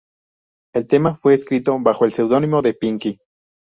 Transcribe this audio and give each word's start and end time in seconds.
El 0.73 0.87
tema 0.87 1.13
fue 1.13 1.35
escrito 1.35 1.77
bajo 1.79 2.05
el 2.05 2.11
seudónimo 2.11 2.63
de 2.63 2.73
Pinky. 2.73 3.19